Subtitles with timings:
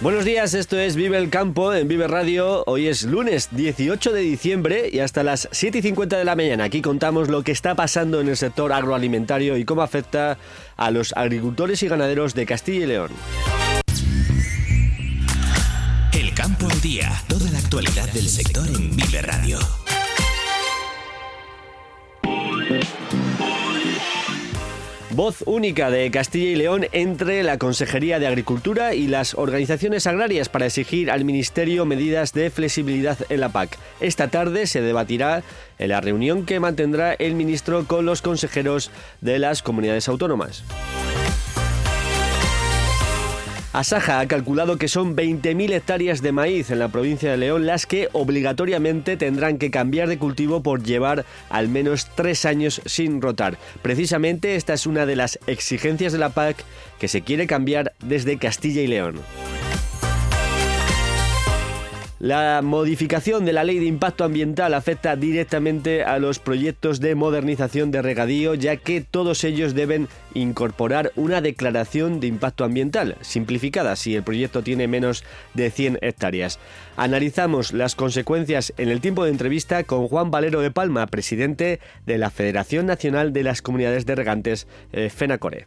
[0.00, 2.64] Buenos días, esto es Vive el Campo en Vive Radio.
[2.66, 6.64] Hoy es lunes 18 de diciembre y hasta las 7 y 50 de la mañana.
[6.64, 10.38] Aquí contamos lo que está pasando en el sector agroalimentario y cómo afecta
[10.78, 13.10] a los agricultores y ganaderos de Castilla y León.
[16.14, 19.58] El campo al día, toda la actualidad del sector en Vive Radio.
[25.20, 30.48] Voz única de Castilla y León entre la Consejería de Agricultura y las organizaciones agrarias
[30.48, 33.76] para exigir al Ministerio medidas de flexibilidad en la PAC.
[34.00, 35.42] Esta tarde se debatirá
[35.78, 40.64] en la reunión que mantendrá el ministro con los consejeros de las comunidades autónomas.
[43.72, 47.86] Asaja ha calculado que son 20.000 hectáreas de maíz en la provincia de León las
[47.86, 53.58] que obligatoriamente tendrán que cambiar de cultivo por llevar al menos tres años sin rotar.
[53.80, 56.56] Precisamente esta es una de las exigencias de la PAC
[56.98, 59.20] que se quiere cambiar desde Castilla y León.
[62.20, 67.90] La modificación de la ley de impacto ambiental afecta directamente a los proyectos de modernización
[67.90, 74.14] de regadío, ya que todos ellos deben incorporar una declaración de impacto ambiental, simplificada si
[74.14, 76.58] el proyecto tiene menos de 100 hectáreas.
[76.94, 82.18] Analizamos las consecuencias en el tiempo de entrevista con Juan Valero de Palma, presidente de
[82.18, 85.64] la Federación Nacional de las Comunidades de Regantes, eh, FENACORE.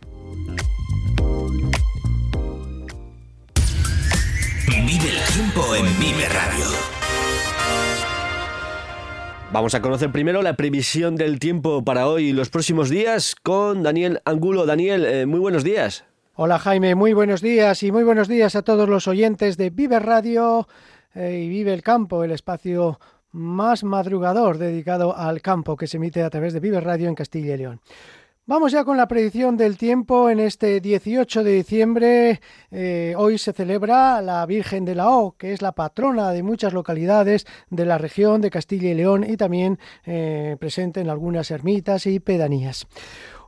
[5.33, 6.65] Tiempo en Vive Radio.
[9.51, 13.81] Vamos a conocer primero la previsión del tiempo para hoy y los próximos días con
[13.81, 14.67] Daniel Angulo.
[14.67, 16.05] Daniel, eh, muy buenos días.
[16.35, 19.99] Hola Jaime, muy buenos días y muy buenos días a todos los oyentes de Vive
[19.99, 20.67] Radio
[21.15, 22.99] eh, y Vive el Campo, el espacio
[23.31, 27.55] más madrugador dedicado al campo que se emite a través de Vive Radio en Castilla
[27.55, 27.81] y León.
[28.45, 32.41] Vamos ya con la predicción del tiempo en este 18 de diciembre.
[32.71, 36.73] Eh, hoy se celebra la Virgen de la O, que es la patrona de muchas
[36.73, 42.05] localidades de la región de Castilla y León y también eh, presente en algunas ermitas
[42.05, 42.85] y pedanías.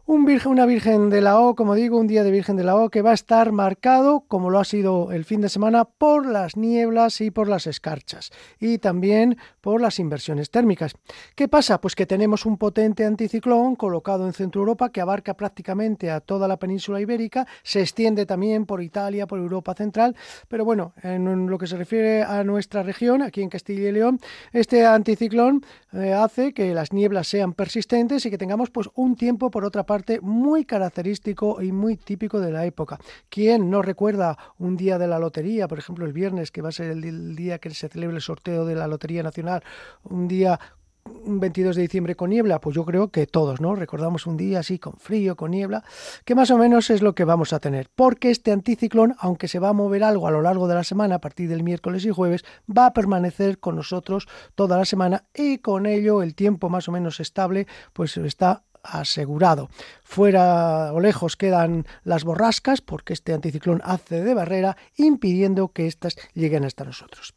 [0.08, 2.76] Un virgen, una Virgen de la O, como digo, un día de Virgen de la
[2.76, 6.28] O que va a estar marcado, como lo ha sido el fin de semana, por
[6.28, 8.30] las nieblas y por las escarchas
[8.60, 10.94] y también por las inversiones térmicas.
[11.34, 11.82] ¿Qué pasa?
[11.82, 16.48] Pues que tenemos un potente anticiclón colocado en Centro Europa que abarca prácticamente a toda
[16.48, 20.16] la península ibérica, se extiende también por Italia, por Europa Central,
[20.48, 24.20] pero bueno, en lo que se refiere a nuestra región, aquí en Castilla y León,
[24.54, 29.50] este anticiclón eh, hace que las nieblas sean persistentes y que tengamos pues un tiempo
[29.50, 33.00] por otra parte muy característico y muy típico de la época.
[33.30, 36.72] ¿Quién no recuerda un día de la lotería, por ejemplo el viernes, que va a
[36.72, 39.64] ser el día que se celebre el sorteo de la Lotería Nacional,
[40.04, 40.60] un día
[41.24, 42.60] un 22 de diciembre con niebla?
[42.60, 43.76] Pues yo creo que todos, ¿no?
[43.76, 45.84] Recordamos un día así con frío, con niebla,
[46.24, 47.90] que más o menos es lo que vamos a tener.
[47.96, 51.16] Porque este anticiclón, aunque se va a mover algo a lo largo de la semana,
[51.16, 52.44] a partir del miércoles y jueves,
[52.76, 56.92] va a permanecer con nosotros toda la semana y con ello el tiempo más o
[56.92, 59.70] menos estable, pues está asegurado.
[60.04, 66.16] Fuera o lejos quedan las borrascas porque este anticiclón hace de barrera impidiendo que éstas
[66.34, 67.34] lleguen hasta nosotros.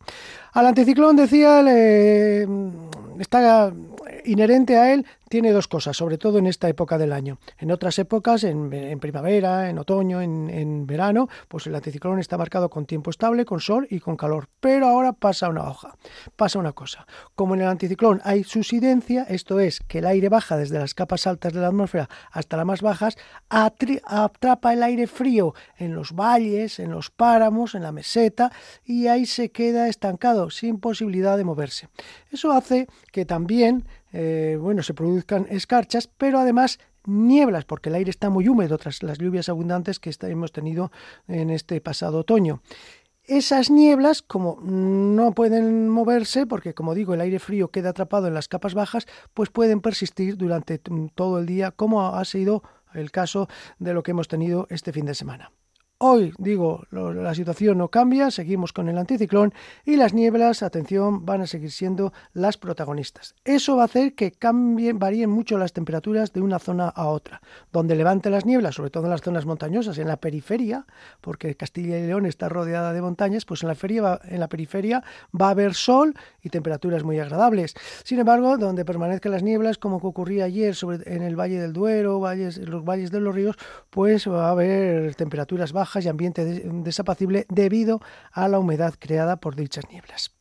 [0.53, 1.61] Al anticiclón, decía,
[3.19, 3.73] está
[4.25, 7.39] inherente a él tiene dos cosas, sobre todo en esta época del año.
[7.59, 12.87] En otras épocas, en, primavera, en otoño, en, verano, pues el anticiclón está marcado con
[12.87, 14.49] tiempo estable, con sol y con calor.
[14.61, 15.95] Pero ahora pasa una hoja,
[16.37, 17.07] pasa una cosa.
[17.35, 21.27] Como en el anticiclón hay subsidencia, esto es que el aire baja desde las capas
[21.27, 23.17] altas de la atmósfera hasta las más bajas,
[23.49, 28.51] atrapa el aire frío en los valles, en los páramos, en la meseta
[28.85, 31.89] y ahí se queda estancado, sin posibilidad de moverse.
[32.31, 38.11] Eso hace que también eh, bueno, se produzcan escarchas, pero además nieblas, porque el aire
[38.11, 40.91] está muy húmedo tras las lluvias abundantes que hemos tenido
[41.27, 42.61] en este pasado otoño.
[43.25, 48.35] Esas nieblas, como no pueden moverse, porque como digo, el aire frío queda atrapado en
[48.35, 50.79] las capas bajas, pues pueden persistir durante
[51.15, 52.63] todo el día, como ha sido
[52.95, 55.53] el caso de lo que hemos tenido este fin de semana.
[56.01, 59.53] Hoy, digo, la situación no cambia, seguimos con el anticiclón
[59.85, 63.35] y las nieblas, atención, van a seguir siendo las protagonistas.
[63.45, 67.43] Eso va a hacer que cambien, varíen mucho las temperaturas de una zona a otra.
[67.73, 70.87] Donde levante las nieblas, sobre todo en las zonas montañosas, en la periferia,
[71.21, 75.03] porque Castilla y León está rodeada de montañas, pues en la, feria en la periferia
[75.35, 77.75] va a haber sol y temperaturas muy agradables.
[78.05, 82.21] Sin embargo, donde permanezcan las nieblas, como ocurría ayer sobre, en el Valle del Duero,
[82.21, 83.57] valles, los valles de los ríos,
[83.91, 88.01] pues va a haber temperaturas bajas y ambiente desapacible debido
[88.33, 90.33] a la humedad creada por dichas nieblas.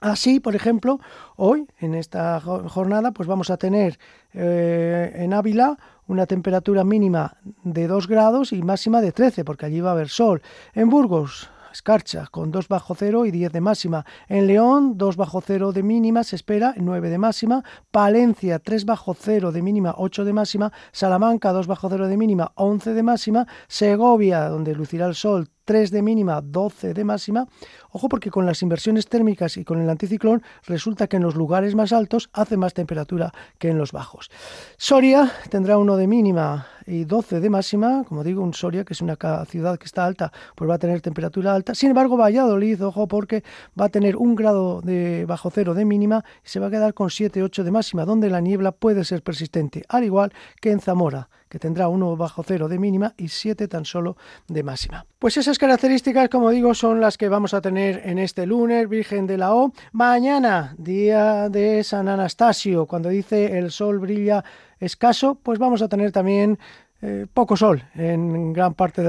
[0.00, 1.00] Así, por ejemplo,
[1.36, 3.98] hoy en esta jornada pues vamos a tener
[4.32, 5.76] eh, en Ávila
[6.06, 10.08] una temperatura mínima de 2 grados y máxima de 13, porque allí va a haber
[10.08, 10.40] sol.
[10.72, 14.04] En Burgos Escarcha con 2 bajo cero y 10 de máxima.
[14.28, 17.64] En León 2 bajo cero de mínima se espera 9 de máxima.
[17.90, 20.72] Palencia 3 bajo cero de mínima 8 de máxima.
[20.92, 23.46] Salamanca 2 bajo cero de mínima 11 de máxima.
[23.68, 27.46] Segovia donde lucirá el sol 3 de mínima, 12 de máxima.
[27.90, 31.74] Ojo porque con las inversiones térmicas y con el anticiclón resulta que en los lugares
[31.74, 34.30] más altos hace más temperatura que en los bajos.
[34.78, 39.02] Soria tendrá 1 de mínima y 12 de máxima, como digo, un Soria que es
[39.02, 41.74] una ciudad que está alta, pues va a tener temperatura alta.
[41.74, 43.44] Sin embargo, Valladolid, ojo porque
[43.78, 46.94] va a tener un grado de bajo cero de mínima y se va a quedar
[46.94, 50.80] con 7, 8 de máxima, donde la niebla puede ser persistente, al igual que en
[50.80, 54.16] Zamora que tendrá 1 bajo cero de mínima y 7 tan solo
[54.48, 55.06] de máxima.
[55.18, 59.26] Pues esas características, como digo, son las que vamos a tener en este lunes, Virgen
[59.26, 59.72] de la O.
[59.92, 64.44] Mañana, día de San Anastasio, cuando dice el sol brilla
[64.80, 66.58] escaso, pues vamos a tener también
[67.00, 69.02] eh, poco sol en gran parte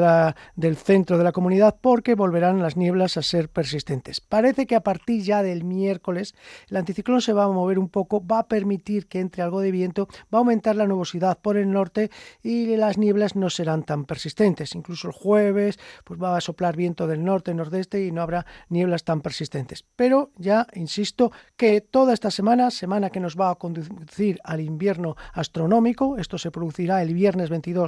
[0.56, 4.22] del centro de la comunidad porque volverán las nieblas a ser persistentes.
[4.22, 6.36] Parece que a partir ya del miércoles
[6.70, 9.72] el anticiclón se va a mover un poco, va a permitir que entre algo de
[9.72, 12.12] viento, va a aumentar la nubosidad por el norte
[12.44, 14.76] y las nieblas no serán tan persistentes.
[14.76, 19.04] Incluso el jueves pues va a soplar viento del norte, nordeste y no habrá nieblas
[19.04, 19.84] tan persistentes.
[19.96, 25.16] Pero ya insisto que toda esta semana, semana que nos va a conducir al invierno
[25.34, 27.79] astronómico, esto se producirá el viernes 22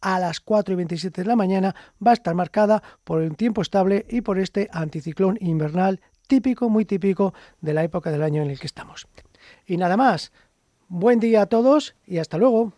[0.00, 3.62] a las 4 y 27 de la mañana va a estar marcada por un tiempo
[3.62, 8.50] estable y por este anticiclón invernal típico, muy típico de la época del año en
[8.50, 9.06] el que estamos.
[9.66, 10.32] Y nada más,
[10.88, 12.72] buen día a todos y hasta luego.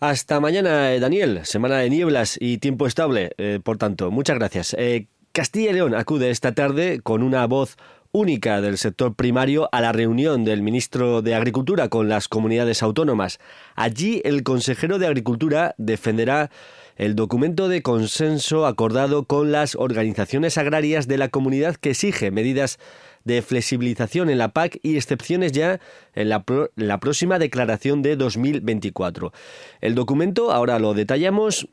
[0.00, 1.40] Hasta mañana, eh, Daniel.
[1.44, 3.30] Semana de nieblas y tiempo estable.
[3.38, 4.74] Eh, por tanto, muchas gracias.
[4.78, 7.76] Eh, Castilla y León acude esta tarde con una voz
[8.14, 13.40] única del sector primario a la reunión del ministro de Agricultura con las comunidades autónomas.
[13.74, 16.52] Allí el consejero de Agricultura defenderá
[16.94, 22.78] el documento de consenso acordado con las organizaciones agrarias de la comunidad que exige medidas
[23.24, 25.80] de flexibilización en la PAC y excepciones ya
[26.14, 26.44] en la,
[26.76, 29.32] la próxima declaración de 2024.
[29.80, 31.68] El documento, ahora lo detallamos,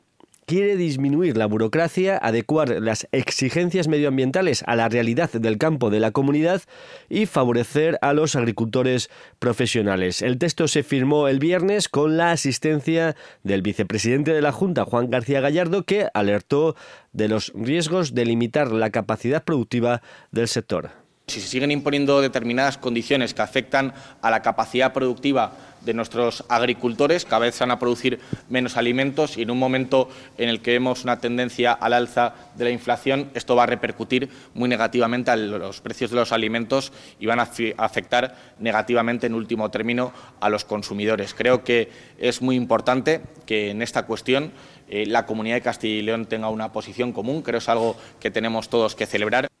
[0.46, 6.10] quiere disminuir la burocracia, adecuar las exigencias medioambientales a la realidad del campo de la
[6.10, 6.62] comunidad
[7.08, 10.22] y favorecer a los agricultores profesionales.
[10.22, 15.10] El texto se firmó el viernes con la asistencia del vicepresidente de la Junta, Juan
[15.10, 16.76] García Gallardo, que alertó
[17.12, 20.90] de los riesgos de limitar la capacidad productiva del sector.
[21.28, 25.52] Si se siguen imponiendo determinadas condiciones que afectan a la capacidad productiva
[25.84, 30.08] de nuestros agricultores, cada vez se van a producir menos alimentos y en un momento
[30.38, 34.28] en el que vemos una tendencia al alza de la inflación, esto va a repercutir
[34.54, 39.70] muy negativamente a los precios de los alimentos y van a afectar negativamente en último
[39.70, 41.34] término a los consumidores.
[41.34, 44.52] Creo que es muy importante que en esta cuestión
[44.88, 47.96] eh, la comunidad de Castilla y León tenga una posición común, creo que es algo
[48.20, 49.51] que tenemos todos que celebrar.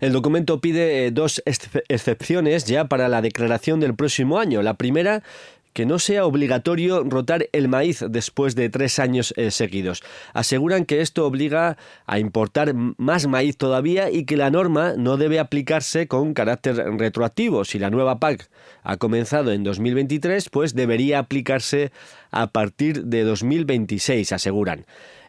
[0.00, 4.62] El documento pide eh, dos excepciones ya para la declaración del próximo año.
[4.62, 5.22] La primera
[5.76, 10.02] que no sea obligatorio rotar el maíz después de tres años eh, seguidos.
[10.32, 11.76] Aseguran que esto obliga
[12.06, 17.66] a importar más maíz todavía y que la norma no debe aplicarse con carácter retroactivo.
[17.66, 18.48] Si la nueva PAC
[18.84, 21.92] ha comenzado en 2023, pues debería aplicarse
[22.30, 24.86] a partir de 2026, aseguran.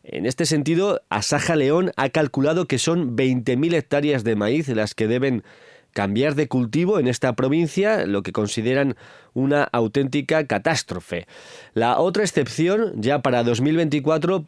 [0.10, 5.06] En este sentido, Asaja León ha calculado que son 20.000 hectáreas de maíz las que
[5.06, 5.44] deben
[5.92, 8.96] cambiar de cultivo en esta provincia, lo que consideran
[9.34, 11.28] una auténtica catástrofe.
[11.74, 14.46] La otra excepción, ya para 2024,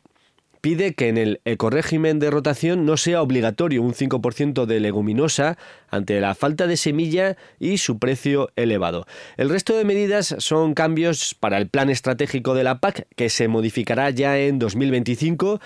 [0.61, 5.57] pide que en el ecorégimen de rotación no sea obligatorio un 5% de leguminosa
[5.89, 9.05] ante la falta de semilla y su precio elevado.
[9.37, 13.47] El resto de medidas son cambios para el plan estratégico de la PAC que se
[13.47, 15.59] modificará ya en 2025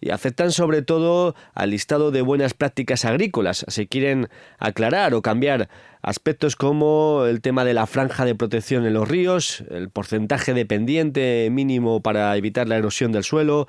[0.00, 3.64] y afectan sobre todo al listado de buenas prácticas agrícolas.
[3.68, 4.28] Se quieren
[4.58, 5.68] aclarar o cambiar
[6.02, 10.66] aspectos como el tema de la franja de protección en los ríos, el porcentaje de
[10.66, 13.66] pendiente mínimo para evitar la erosión del suelo,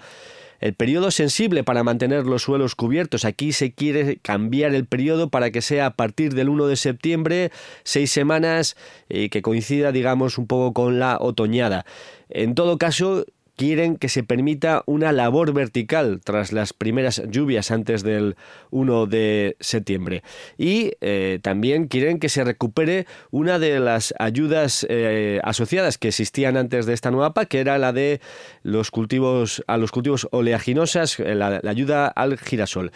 [0.60, 3.26] el periodo sensible para mantener los suelos cubiertos.
[3.26, 7.52] Aquí se quiere cambiar el periodo para que sea a partir del 1 de septiembre,
[7.84, 8.76] seis semanas,
[9.08, 11.86] y que coincida, digamos, un poco con la otoñada.
[12.30, 13.26] En todo caso,
[13.60, 18.38] quieren que se permita una labor vertical tras las primeras lluvias antes del
[18.72, 20.24] 1 de septiembre.
[20.58, 26.56] Y eh, también quieren que se recupere una de las ayudas eh, asociadas que existían
[26.56, 28.22] antes de esta nueva PAC, que era la de
[28.64, 32.94] los cultivos a los cultivos oleaginosas, eh, la ayuda al girasol.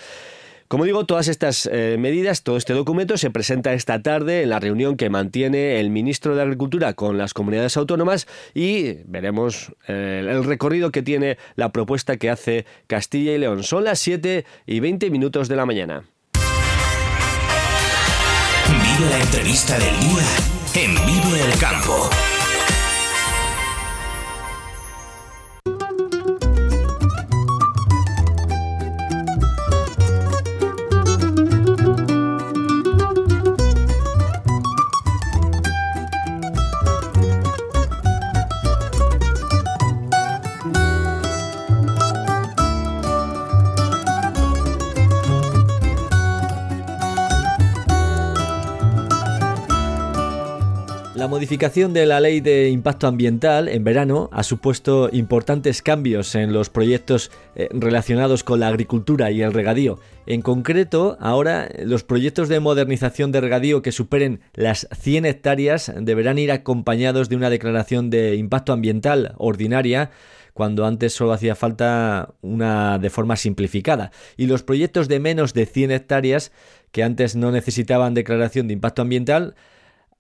[0.68, 4.60] Como digo, todas estas eh, medidas, todo este documento se presenta esta tarde en la
[4.60, 10.44] reunión que mantiene el ministro de Agricultura con las comunidades autónomas y veremos eh, el
[10.44, 13.64] recorrido que tiene la propuesta que hace Castilla y León.
[13.64, 16.04] Son las 7 y 20 minutos de la mañana.
[18.68, 22.10] Vive la entrevista del día en Vive el Campo.
[51.16, 56.54] La modificación de la ley de impacto ambiental en verano ha supuesto importantes cambios en
[56.54, 60.00] los proyectos eh, relacionados con la agricultura y el regadío.
[60.26, 66.40] En concreto, ahora los proyectos de modernización de regadío que superen las 100 hectáreas deberán
[66.40, 70.10] ir acompañados de una declaración de impacto ambiental ordinaria
[70.56, 74.12] cuando antes solo hacía falta una de forma simplificada.
[74.36, 76.52] Y los proyectos de menos de 100 hectáreas
[76.92, 79.56] que antes no necesitaban declaración de impacto ambiental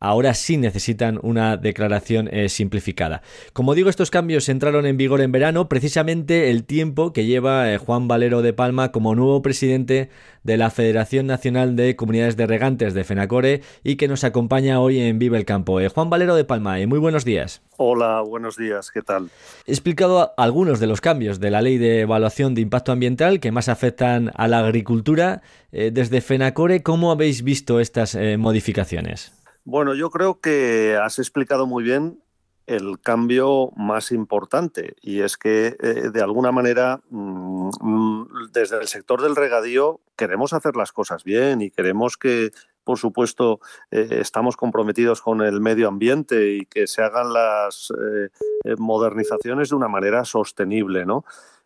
[0.03, 3.21] ahora sí necesitan una declaración eh, simplificada.
[3.53, 7.77] Como digo, estos cambios entraron en vigor en verano, precisamente el tiempo que lleva eh,
[7.77, 10.09] Juan Valero de Palma como nuevo presidente
[10.43, 14.99] de la Federación Nacional de Comunidades de Regantes de FENACORE y que nos acompaña hoy
[14.99, 15.79] en Vive el Campo.
[15.79, 17.61] Eh, Juan Valero de Palma, muy buenos días.
[17.77, 19.29] Hola, buenos días, ¿qué tal?
[19.65, 23.53] He explicado algunos de los cambios de la ley de evaluación de impacto ambiental que
[23.53, 25.41] más afectan a la agricultura.
[25.71, 29.42] desde FENACORE, ¿cómo habéis visto estas modificaciones?
[29.65, 32.21] Bueno, yo creo que has explicado muy bien
[32.65, 38.87] el cambio más importante y es que eh, de alguna manera mm, mm, desde el
[38.87, 42.51] sector del regadío queremos hacer las cosas bien y queremos que
[42.83, 43.59] por supuesto
[43.91, 49.75] eh, estamos comprometidos con el medio ambiente y que se hagan las eh, modernizaciones de
[49.75, 51.25] una manera sostenible, ¿no?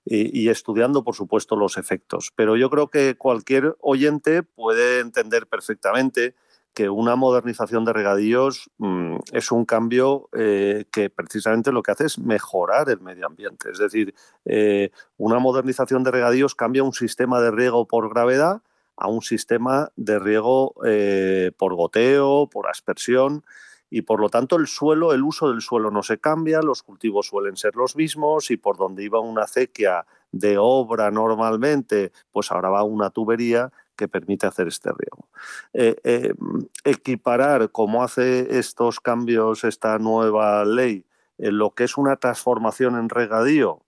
[0.09, 2.31] y, estudiando, por supuesto, los efectos.
[2.33, 6.33] Pero yo creo que cualquier oyente puede entender perfectamente
[6.77, 12.05] que una modernización de regadíos mm, es un cambio eh, que precisamente lo que hace
[12.05, 13.71] es mejorar el medio ambiente.
[13.71, 14.13] Es decir,
[14.45, 18.61] eh, una modernización de regadíos cambia un sistema de riego por gravedad
[18.95, 23.43] a un sistema de riego eh, por goteo, por aspersión
[23.89, 27.25] y por lo tanto el suelo, el uso del suelo no se cambia, los cultivos
[27.25, 32.69] suelen ser los mismos y por donde iba una acequia de obra normalmente, pues ahora
[32.69, 35.27] va una tubería que permite hacer este riego.
[35.73, 36.33] Eh, eh,
[36.85, 41.05] equiparar, como hace estos cambios esta nueva ley,
[41.37, 43.81] lo que es una transformación en regadío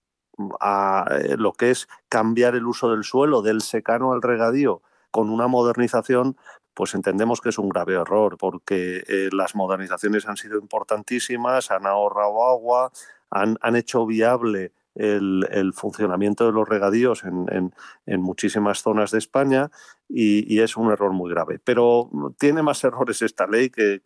[0.60, 5.30] a eh, lo que es cambiar el uso del suelo del secano al regadío con
[5.30, 6.36] una modernización,
[6.74, 9.02] pues entendemos que es un grave error, porque
[9.32, 12.92] las modernizaciones han sido importantísimas, han ahorrado agua,
[13.28, 17.72] han, han hecho viable el, funcionamiento de los regadíos en,
[18.20, 19.70] muchísimas zonas de España
[20.08, 21.60] y, es un error muy grave.
[21.62, 24.00] Pero tiene más errores esta ley que,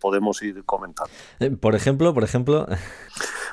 [0.00, 1.12] podemos ir comentando.
[1.40, 2.66] Eh, por ejemplo, por ejemplo.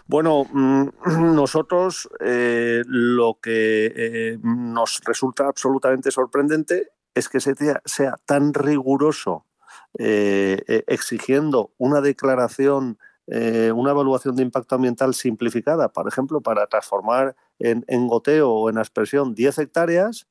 [0.08, 0.90] Bueno, mm,
[1.36, 9.46] nosotros eh, lo que eh, nos resulta absolutamente sorprendente es que se sea tan riguroso
[9.98, 18.08] exigiendo una declaración eh, una evaluación de impacto ambiental simplificada, por ejemplo, para transformar en,
[18.08, 20.28] goteo o en aspersión 10 hectáreas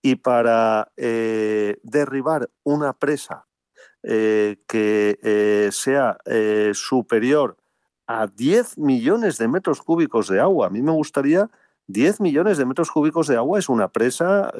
[0.00, 3.46] y para eh, derribar una presa
[4.02, 6.16] eh, que sea
[6.72, 7.58] superior
[8.06, 10.68] a 10 millones de metros cúbicos de agua.
[10.68, 11.50] A mí me gustaría
[11.88, 14.50] 10 millones de metros cúbicos de agua es una presa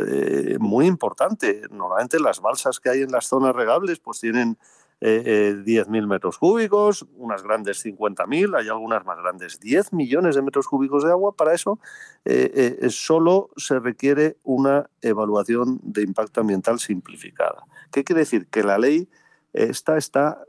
[0.59, 1.63] muy importante.
[1.71, 4.59] Normalmente las balsas que hay en las zonas regables pues tienen
[5.07, 9.61] eh, 10.000 eh, metros cúbicos, unas grandes 50.000, hay algunas más grandes.
[9.61, 11.79] 10 millones de metros cúbicos de agua, para eso
[12.25, 17.67] eh, eh, solo se requiere una evaluación de impacto ambiental simplificada.
[17.93, 18.47] ¿Qué quiere decir?
[18.47, 19.09] Que la ley
[19.53, 20.43] está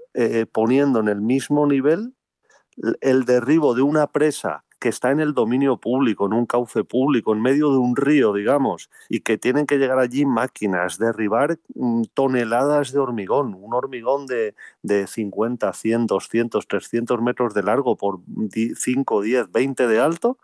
[0.51, 2.15] poniendo en el mismo nivel
[3.01, 7.34] el derribo de una presa que está en el dominio público, en un cauce público,
[7.34, 12.03] en medio de un río, digamos, y que tienen que llegar allí máquinas, derribar mm,
[12.13, 18.20] toneladas de hormigón, un hormigón de, de 50, 100, 200, 300 metros de largo por
[18.75, 20.38] 5, 10, 20 de alto,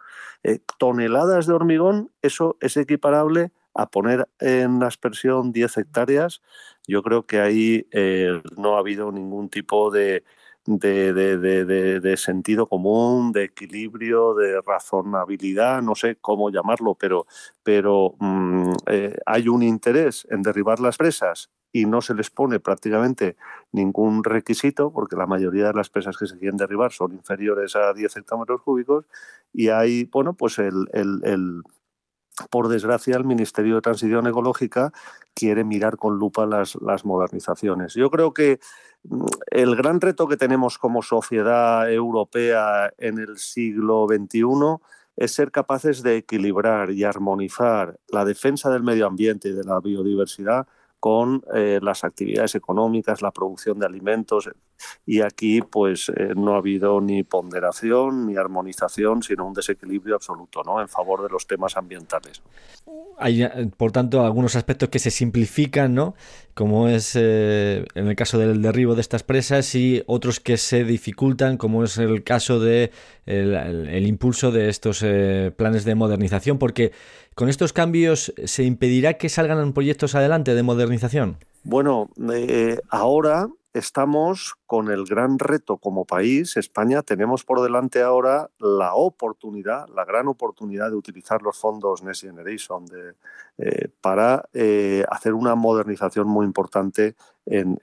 [0.44, 6.42] eh, toneladas de hormigón, eso es equiparable a poner en aspersión 10 hectáreas.
[6.88, 10.24] Yo creo que ahí eh, no ha habido ningún tipo de,
[10.66, 17.26] de, sentido común, de equilibrio, de razonabilidad, no sé cómo llamarlo, pero,
[17.64, 22.60] pero mm, eh, hay un interés en derribar las presas y no se les pone
[22.60, 23.38] prácticamente
[23.72, 27.94] ningún requisito, porque la mayoría de las presas que se quieren derribar son inferiores a
[27.94, 29.06] 10 hectómetros cúbicos,
[29.54, 30.88] y hay, bueno, pues el
[32.50, 34.94] por desgracia, el Ministerio de Transición Ecológica
[35.34, 37.94] quiere mirar con lupa las, las modernizaciones.
[37.94, 38.60] Yo creo que
[39.04, 44.44] mm, el gran reto que tenemos como sociedad europea en el siglo XXI
[45.18, 49.80] es ser capaces de equilibrar y armonizar la defensa del medio ambiente y de la
[49.80, 50.68] biodiversidad
[51.00, 54.50] con eh, las actividades económicas, la producción de alimentos.
[55.06, 60.64] Y aquí pues eh, no ha habido ni ponderación ni armonización, sino un desequilibrio absoluto
[60.64, 60.82] ¿no?
[60.82, 62.42] en favor de los temas ambientales.
[63.18, 66.16] Hay, eh, por tanto, algunos aspectos que se simplifican, ¿no?
[66.54, 71.58] como es en el caso del derribo de estas presas, y otros que se dificultan,
[71.58, 72.92] como es el caso de
[73.26, 75.06] el, impulso de estos
[75.56, 76.92] planes de modernización, porque
[77.36, 81.38] ¿Con estos cambios se impedirá que salgan proyectos adelante de modernización?
[81.64, 86.58] Bueno, eh, ahora estamos con el gran reto como país.
[86.58, 92.22] España tenemos por delante ahora la oportunidad, la gran oportunidad de utilizar los fondos Next
[92.22, 92.86] Generation
[93.58, 97.78] eh, para eh, hacer una modernización muy importante en,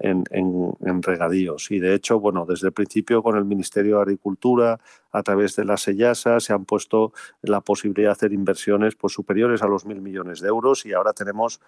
[1.02, 1.70] regadíos.
[1.70, 4.78] Y de hecho, bueno, desde el principio con el Ministerio de Agricultura,
[5.10, 9.62] a través de la SELLASA, se han puesto la posibilidad de hacer inversiones pues, superiores
[9.62, 11.60] a los mil millones de euros y ahora tenemos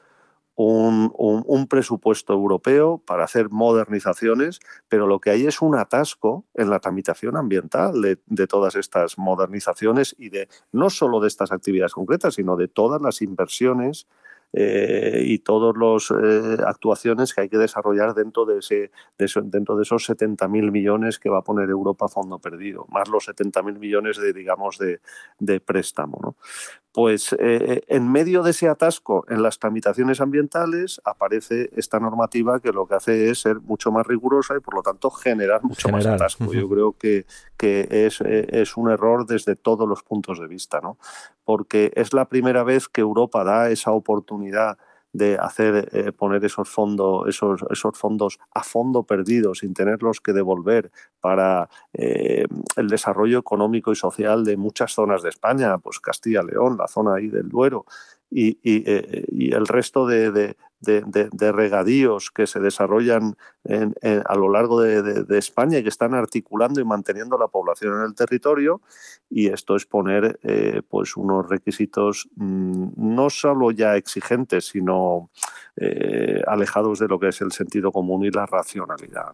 [0.54, 6.80] un, presupuesto europeo para hacer modernizaciones, pero lo que hay es un atasco en la
[6.80, 12.34] tramitación ambiental de, de, todas estas modernizaciones y de no solo de estas actividades concretas,
[12.34, 14.06] sino de todas las inversiones
[14.52, 19.82] eh, y todas las eh, actuaciones que hay que desarrollar dentro de, ese, dentro de
[19.82, 24.17] esos 70.000 millones que va a poner Europa a fondo perdido, más los 70.000 millones
[24.19, 25.00] de, digamos, de,
[25.39, 26.19] de préstamo.
[26.21, 26.36] ¿no?
[26.93, 32.73] Pues eh, en medio de ese atasco en las tramitaciones ambientales aparece esta normativa que
[32.73, 36.04] lo que hace es ser mucho más rigurosa y por lo tanto generar mucho más
[36.04, 36.52] atasco.
[36.52, 40.99] Yo creo que, que es, es, un error desde todos los puntos de vista, ¿no?
[41.45, 44.40] porque es la primera vez que Europa da esa oportunidad
[45.13, 50.33] de hacer eh, poner esos fondos esos, esos fondos a fondo perdidos sin tenerlos que
[50.33, 56.43] devolver para eh, el desarrollo económico y social de muchas zonas de España pues Castilla
[56.43, 57.87] León la zona ahí del Duero
[58.31, 63.36] y, y, eh, el resto de, regadíos que se desarrollan
[64.25, 68.14] a lo largo de, España y que están articulando y manteniendo la población en el
[68.14, 68.80] territorio
[69.28, 75.30] y esto es poner eh, pues unos requisitos mm, no solo ya exigentes sino
[75.76, 79.32] eh, alejados de lo que es el sentido común y la racionalidad.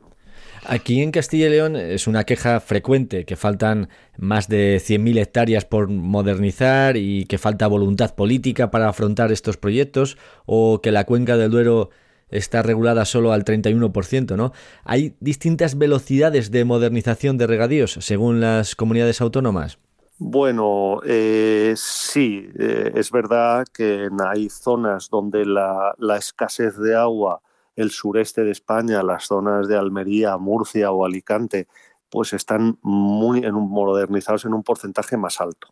[0.68, 5.64] Aquí en Castilla y León es una queja frecuente que faltan más de 100.000 hectáreas
[5.64, 11.37] por modernizar y que falta voluntad política para afrontar estos proyectos o que la cuenca
[11.37, 11.90] del Duero
[12.31, 14.52] está regulada solo al 31%, ¿no?
[14.85, 19.79] Hay distintas velocidades de modernización de regadíos según las comunidades autónomas.
[20.18, 27.40] Bueno, eh, sí, eh, es verdad que hay zonas donde la, la escasez de agua
[27.77, 31.69] el sureste de España, las zonas de Almería, Murcia o Alicante,
[32.11, 35.69] pues están muy en un, modernizados en un porcentaje más alto.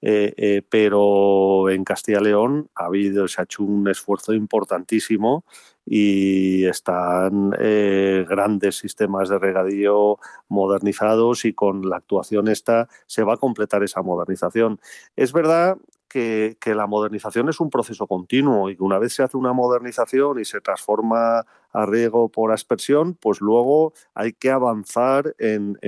[0.00, 5.44] Eh, eh, pero en Castilla y León ha habido, se ha hecho un esfuerzo importantísimo
[5.84, 13.34] y están eh, grandes sistemas de regadío modernizados y con la actuación esta se va
[13.34, 14.80] a completar esa modernización.
[15.16, 15.78] Es verdad
[16.12, 20.38] que, la modernización es un proceso continuo y que una vez se hace una modernización
[20.38, 25.78] y se transforma a riego por aspersión, pues luego hay que avanzar en,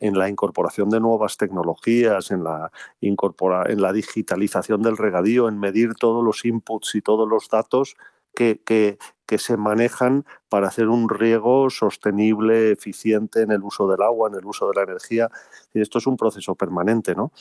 [0.00, 6.24] la incorporación de nuevas tecnologías, en la, en la digitalización del regadío, en medir todos
[6.24, 7.96] los inputs y todos los datos
[8.34, 8.98] que, que,
[9.38, 14.44] se manejan para hacer un riego sostenible, eficiente en el uso del agua, en el
[14.44, 15.30] uso de la energía.
[15.74, 17.32] Y esto es un proceso permanente, ¿no?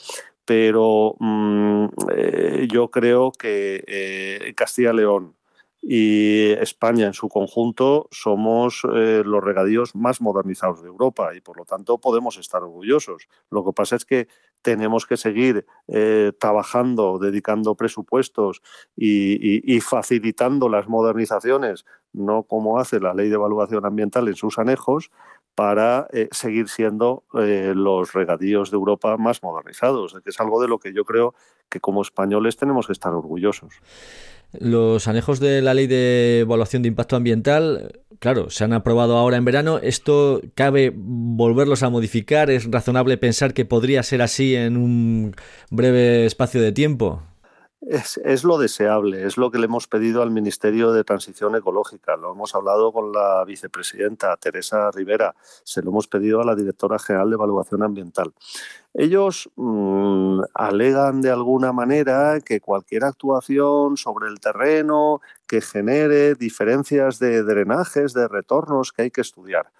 [0.45, 5.36] Pero mm, eh, yo creo que eh, Castilla León
[5.81, 11.58] y España en su conjunto somos eh, los regadíos más modernizados de Europa y por
[11.58, 13.27] lo tanto podemos estar orgullosos.
[13.51, 14.27] Lo que pasa es que
[14.63, 15.67] tenemos que seguir
[16.39, 18.63] trabajando, dedicando presupuestos
[18.97, 25.12] y, facilitando las modernizaciones, no como hace la ley de evaluación ambiental en sus anejos,
[25.56, 30.80] para eh, seguir siendo los regadíos de Europa más modernizados, que es algo de lo
[30.80, 31.34] que yo creo
[31.70, 33.74] que como españoles tenemos que estar orgullosos.
[34.60, 39.38] Los anejos de la ley de evaluación de impacto ambiental, claro, se han aprobado ahora
[39.38, 39.80] en verano.
[39.80, 42.50] ¿Esto cabe volverlos a modificar?
[42.50, 45.36] ¿Es razonable pensar que podría ser así en un
[45.70, 47.22] breve espacio de tiempo?
[47.88, 52.15] Es, lo deseable, es lo que le hemos pedido al Ministerio de Transición Ecológica.
[52.15, 56.98] Lo hemos hablado con la vicepresidenta Teresa Rivera, se lo hemos pedido a la directora
[56.98, 58.34] general de Evaluación Ambiental.
[58.95, 67.19] Ellos mm, alegan de alguna manera que cualquier actuación sobre el terreno que genere diferencias
[67.19, 69.71] de drenajes, de retornos que hay que estudiar.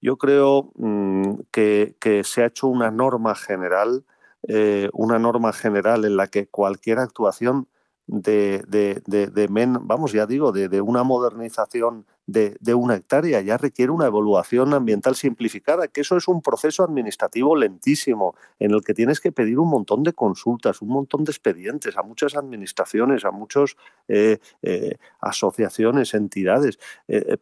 [0.00, 4.04] Yo creo mm, que se ha hecho una norma general
[4.48, 7.68] eh, una norma general en la que cualquier actuación
[8.06, 14.06] de, de, de, vamos, ya digo, de, una modernización de, una hectárea, ya requiere una
[14.06, 19.32] evaluación ambiental simplificada, que eso es un proceso administrativo lentísimo, en el que tienes que
[19.32, 23.76] pedir un montón de consultas, un montón de expedientes a muchas administraciones, a muchas
[24.08, 26.78] eh, eh, asociaciones, entidades.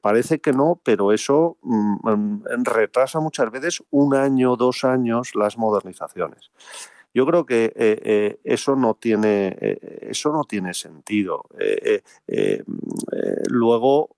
[0.00, 5.58] parece que no, pero eso mm, mm, retrasa muchas veces un año, dos años las
[5.58, 6.50] modernizaciones.
[7.14, 11.46] Yo creo que eh, eh, eso, no tiene, eh, eso no tiene sentido.
[13.48, 14.14] luego,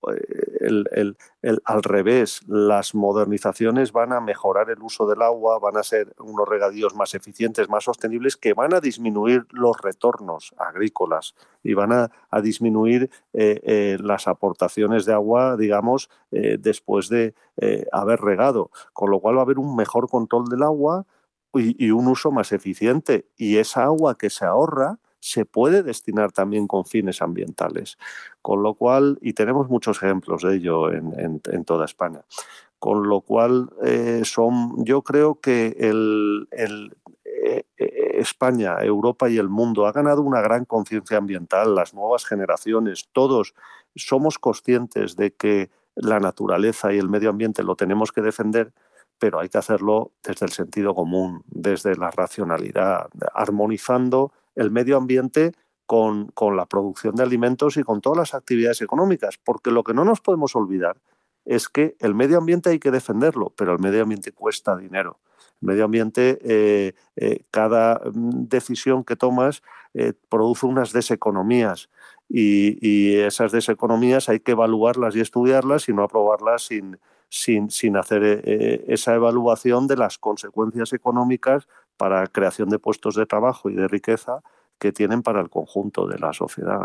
[1.63, 6.47] al revés, las modernizaciones van a mejorar el uso del agua, van a ser unos
[6.47, 12.11] regadíos más eficientes, más sostenibles, que van a disminuir los retornos agrícolas y van a,
[12.29, 17.33] a disminuir las aportaciones de agua, digamos, después de
[17.91, 18.69] haber regado.
[18.93, 21.05] Con lo cual va a haber un mejor control del agua
[21.53, 23.27] y, un uso más eficiente.
[23.37, 27.97] Y esa agua que se ahorra se puede destinar también con fines ambientales.
[28.41, 32.21] Con lo cual, y tenemos muchos ejemplos de ello en, toda España.
[32.79, 36.47] Con lo cual, eh, son, yo creo que el,
[37.43, 42.25] eh, eh, España, Europa y el mundo ha ganado una gran conciencia ambiental, las nuevas
[42.25, 43.53] generaciones, todos
[43.95, 48.73] somos conscientes de que la naturaleza y el medio ambiente lo tenemos que defender,
[49.21, 55.51] pero hay que hacerlo desde el sentido común, desde la racionalidad, armonizando el medio ambiente
[55.85, 59.93] con, con, la producción de alimentos y con todas las actividades económicas, porque lo que
[59.93, 60.97] no nos podemos olvidar
[61.45, 65.19] es que el medio ambiente hay que defenderlo, pero el medio ambiente cuesta dinero.
[65.61, 69.61] El medio ambiente, eh, eh, cada mm, decisión que tomas
[69.93, 71.91] eh, produce unas deseconomías
[72.27, 76.97] y, y, esas deseconomías hay que evaluarlas y estudiarlas y no aprobarlas sin,
[77.31, 83.15] sin, sin hacer eh, eh, esa evaluación de las consecuencias económicas para creación de puestos
[83.15, 84.43] de trabajo y de riqueza
[84.77, 86.81] que tienen para el conjunto de la sociedad.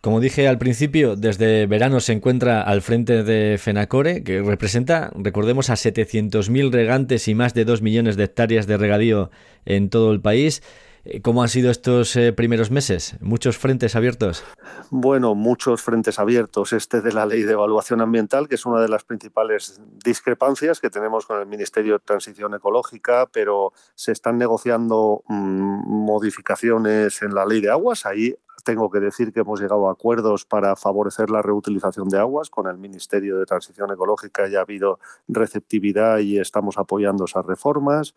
[0.00, 5.70] Como dije al principio, desde verano se encuentra al frente de FENACORE, que representa, recordemos,
[5.70, 9.30] a 700.000 regantes y más de 2 millones de hectáreas de regadío
[9.64, 10.62] en todo el país.
[11.04, 13.16] Eh, ¿Cómo han sido estos eh, primeros meses?
[13.20, 14.42] ¿Muchos frentes abiertos?
[14.90, 16.72] Bueno, muchos frentes abiertos.
[16.72, 20.90] Este de la ley de evaluación ambiental, que es una de las principales discrepancias que
[20.90, 27.44] tenemos con el Ministerio de Transición Ecológica, pero se están negociando mm, modificaciones en la
[27.44, 28.06] ley de aguas.
[28.06, 32.48] Ahí tengo que decir que hemos llegado a acuerdos para favorecer la reutilización de aguas
[32.48, 34.48] con el Ministerio de Transición Ecológica.
[34.48, 38.14] Ya ha habido receptividad y estamos apoyando esas reformas.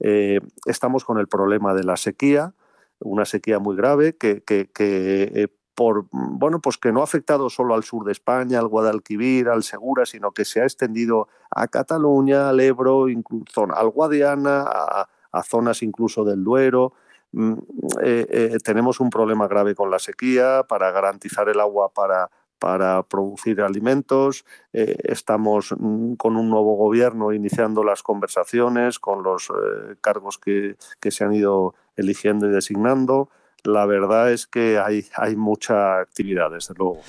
[0.00, 2.54] Eh, estamos con el problema de la sequía,
[2.98, 7.84] una sequía muy grave que, eh, por, bueno, pues que no ha afectado solo al
[7.84, 12.60] sur de España, al Guadalquivir, al Segura, sino que se ha extendido a Cataluña, al
[12.60, 16.92] Ebro, incluso al Guadiana, a, zonas incluso del Duero.
[17.32, 17.54] Mm,
[18.02, 23.60] eh, tenemos un problema grave con la sequía para garantizar el agua para, para producir
[23.62, 24.44] alimentos.
[24.72, 30.76] Eh, estamos mm, con un nuevo gobierno iniciando las conversaciones con los eh, cargos que,
[31.00, 33.30] que, se han ido eligiendo y designando
[33.64, 37.00] la verdad es que hay, hay mucha actividad, desde luego.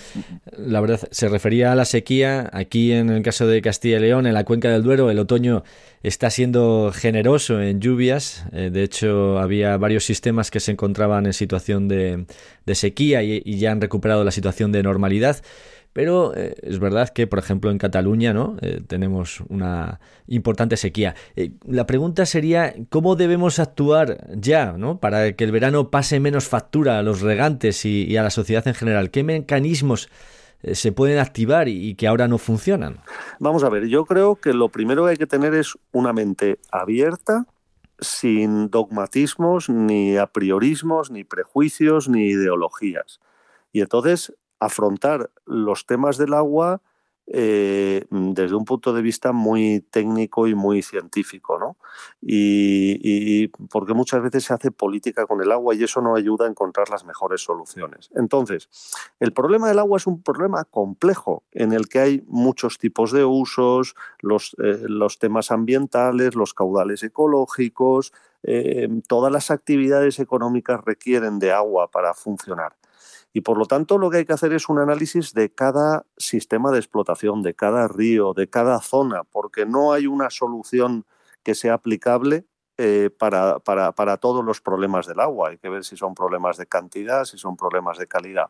[0.57, 2.49] La verdad, se refería a la sequía.
[2.53, 5.63] Aquí, en el caso de Castilla y León, en la cuenca del Duero, el otoño
[6.03, 8.45] está siendo generoso en lluvias.
[8.51, 12.25] Eh, de hecho, había varios sistemas que se encontraban en situación de,
[12.73, 15.41] sequía y ya han recuperado la situación de normalidad.
[15.93, 18.55] Pero eh, es verdad que, por ejemplo, en Cataluña ¿no?
[18.61, 21.15] Eh, tenemos una importante sequía.
[21.35, 24.99] Eh, la pregunta sería, ¿cómo debemos actuar ya ¿no?
[24.99, 28.73] para que el verano pase menos factura a los regantes y, a la sociedad en
[28.73, 29.11] general?
[29.11, 30.09] ¿Qué mecanismos
[30.63, 32.99] se pueden activar y, que ahora no funcionan?
[33.39, 36.59] Vamos a ver, yo creo que lo primero que hay que tener es una mente
[36.71, 37.47] abierta,
[37.99, 43.19] sin dogmatismos, ni a priorismos, ni prejuicios, ni ideologías.
[43.71, 46.81] Y entonces afrontar los temas del agua
[47.33, 51.77] eh, desde un punto de vista muy técnico y muy científico, ¿no?
[52.21, 56.49] Y, porque muchas veces se hace política con el agua y eso no ayuda a
[56.49, 58.09] encontrar las mejores soluciones.
[58.15, 58.69] Entonces,
[59.19, 63.23] el problema del agua es un problema complejo en el que hay muchos tipos de
[63.23, 64.85] usos, los, eh,
[65.19, 68.11] temas ambientales, los caudales ecológicos,
[68.43, 72.75] eh, todas las actividades económicas requieren de agua para funcionar.
[73.33, 76.71] Y por lo tanto lo que hay que hacer es un análisis de cada sistema
[76.71, 81.05] de explotación, de cada río, de cada zona, porque no hay una solución
[81.43, 82.45] que sea aplicable
[82.77, 85.49] eh, para, para, para, todos los problemas del agua.
[85.49, 88.49] Hay que ver si son problemas de cantidad, si son problemas de calidad.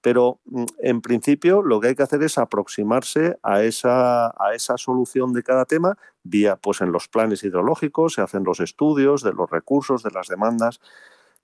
[0.00, 4.76] Pero mm, en principio lo que hay que hacer es aproximarse a esa, a esa
[4.76, 9.32] solución de cada tema vía, pues en los planes hidrológicos, se hacen los estudios de
[9.32, 10.80] los recursos, de las demandas.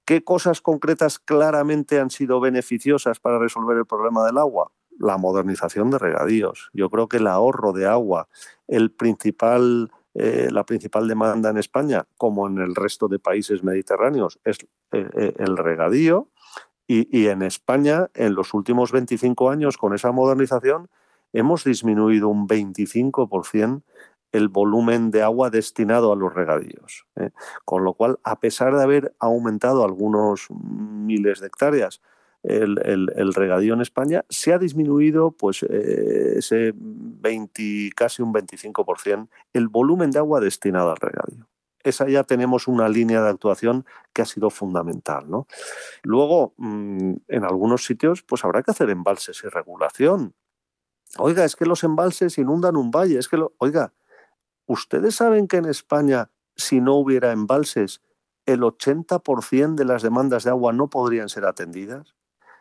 [0.04, 4.72] ¿Qué cosas concretas claramente han sido beneficiosas para resolver el problema del agua?
[4.98, 6.70] La modernización de regadíos.
[6.72, 8.28] Yo creo que el ahorro de agua,
[8.68, 14.58] eh, la principal demanda en España, como en el resto de países mediterráneos, es
[14.90, 16.28] eh, eh, el regadío.
[16.88, 20.90] Y, y en España, en los últimos 25 años, con esa modernización,
[21.32, 23.82] hemos disminuido un 25%
[24.32, 27.06] el volumen de agua destinado a los regadíos.
[27.16, 27.30] ¿eh?
[27.64, 32.00] Con lo cual, a pesar de haber aumentado algunos miles de hectáreas
[32.42, 39.68] el, regadío en España, se ha disminuido pues, eh, ese 20, casi un 25% el
[39.68, 41.46] volumen de agua destinado al regadío.
[41.84, 45.28] Esa ya tenemos una línea de actuación que ha sido fundamental.
[45.28, 45.46] ¿no?
[46.02, 50.34] Luego, mm, en algunos sitios, pues habrá que hacer embalses y regulación.
[51.18, 53.92] Oiga, es que los embalses inundan un valle, es que lo, oiga,
[54.66, 58.00] ¿Ustedes saben que en España, si no hubiera embalses,
[58.46, 62.14] el 80% de las demandas de agua no podrían ser atendidas?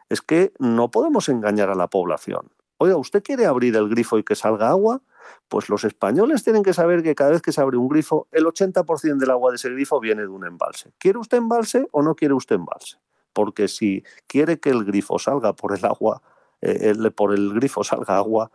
[0.10, 2.52] Es que no podemos engañar a la población.
[2.78, 5.02] Oiga, ¿usted quiere abrir el grifo y que salga agua?
[5.48, 8.46] Pues los españoles tienen que saber que cada vez que se abre un grifo, el
[8.46, 10.92] 80% del agua de ese grifo viene de un embalse.
[10.98, 12.98] ¿Quiere usted embalse o no quiere usted embalse?
[13.34, 16.22] Porque si quiere que el grifo salga por el agua,
[16.62, 18.52] eh, por el grifo salga agua,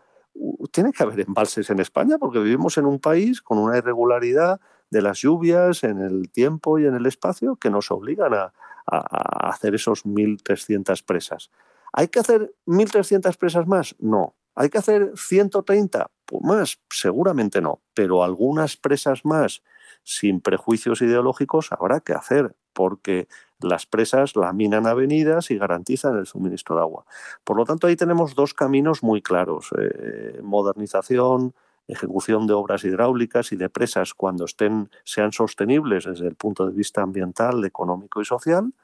[0.71, 5.03] tiene que haber embalses en España porque vivimos en un país con una irregularidad de
[5.03, 8.53] las lluvias en el tiempo y en el espacio que nos obligan a,
[8.89, 11.51] hacer esos 1.300 presas.
[11.93, 13.97] ¿Hay que hacer 1.300 presas más?
[13.99, 14.37] No.
[14.55, 16.09] ¿Hay que hacer 130?
[16.25, 19.63] Pues más, seguramente no, pero algunas presas más
[20.05, 23.27] sin prejuicios ideológicos habrá que hacer, porque
[23.63, 27.07] las presas laminan avenidas y garantizan el suministro de agua.
[27.43, 29.71] Por lo tanto, ahí tenemos dos caminos muy claros.
[29.79, 31.55] Eh, modernización,
[31.89, 36.75] ejecución de obras hidráulicas y de presas cuando estén, sean sostenibles desde el punto de
[36.75, 38.75] vista ambiental, económico y social,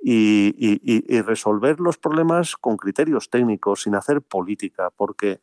[0.00, 5.40] y, resolver los problemas con criterios técnicos, sin hacer política, porque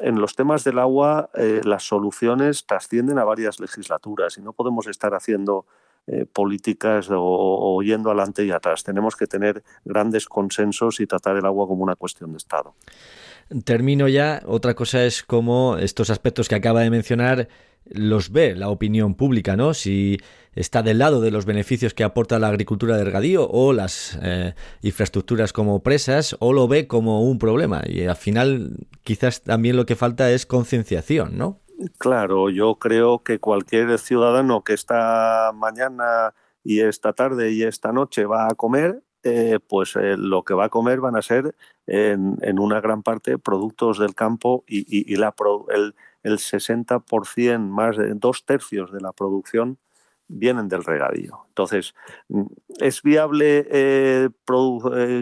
[0.00, 4.86] en los temas del agua eh, las soluciones trascienden a varias legislaturas y no podemos
[4.86, 5.66] estar haciendo
[6.06, 8.84] eh, políticas o, yendo adelante y atrás.
[8.84, 12.74] Tenemos que tener grandes consensos y tratar el agua como una cuestión de Estado.
[13.64, 14.42] Termino ya.
[14.46, 17.48] Otra cosa es cómo estos aspectos que acaba de mencionar
[17.88, 19.74] los ve la opinión pública, ¿no?
[19.74, 20.18] Si
[20.54, 24.54] está del lado de los beneficios que aporta la agricultura de regadío o las eh,
[24.82, 27.82] infraestructuras como presas, o lo ve como un problema.
[27.86, 31.60] Y al final, quizás también lo que falta es concienciación, ¿no?
[31.98, 36.34] Claro, yo creo que cualquier ciudadano que esta mañana
[36.64, 40.66] y esta tarde y esta noche va a comer, eh, pues eh, lo que va
[40.66, 41.54] a comer van a ser
[41.86, 45.34] en, una gran parte productos del campo y, la,
[45.68, 49.78] el, el 60%, más de dos tercios de la producción
[50.28, 51.44] vienen del regadío.
[51.48, 51.94] Entonces,
[52.28, 52.46] mm,
[52.80, 54.28] ¿es viable eh,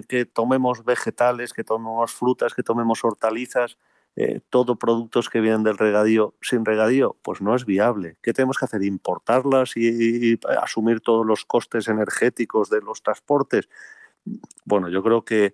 [0.09, 3.79] que tomemos vegetales, que tomemos frutas, que tomemos hortalizas?
[4.17, 8.17] Eh, todo productos que vienen del regadío sin regadío, pues no es viable.
[8.23, 8.83] ¿Qué tenemos que hacer?
[8.85, 13.69] ¿Importarlas y, asumir todos los costes energéticos de los transportes?
[14.65, 15.53] Bueno, yo creo que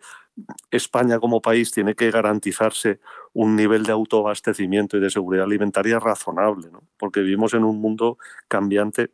[0.71, 3.01] España como país tiene que garantizarse
[3.33, 6.83] un nivel de autoabastecimiento y de seguridad alimentaria razonable, ¿no?
[6.99, 9.11] porque vivimos en un mundo cambiante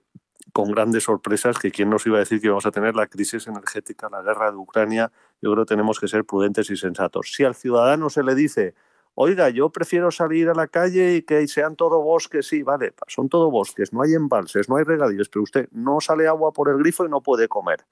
[0.52, 3.46] con grandes sorpresas que quién nos iba a decir que íbamos a tener la crisis
[3.46, 7.32] energética, la guerra de Ucrania, yo creo que tenemos que ser prudentes y sensatos.
[7.34, 8.74] Si al ciudadano se le dice
[9.16, 13.28] oiga, yo prefiero salir a la calle y que sean todo bosques, sí, vale, son
[13.28, 16.78] todo bosques, no hay embalses, no hay regadíos, pero usted no sale agua por el
[16.78, 17.84] grifo y no puede comer.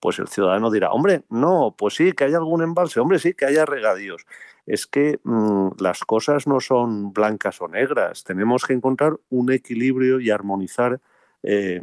[0.00, 3.44] pues el ciudadano dirá, hombre, no, pues sí, que haya algún embalse, hombre, sí, que
[3.44, 4.24] haya regadíos.
[4.64, 10.18] Es que mm, las cosas no son blancas o negras, tenemos que encontrar un equilibrio
[10.18, 11.00] y armonizar
[11.42, 11.82] eh,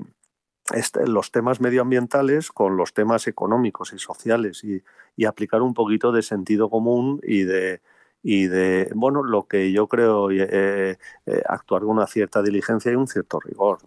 [0.73, 4.83] este, los temas medioambientales con los temas económicos y sociales y,
[5.25, 7.81] aplicar un poquito de sentido común y de,
[8.23, 12.95] y de bueno lo que yo creo eh, eh, actuar con una cierta diligencia y
[12.95, 13.79] un cierto rigor.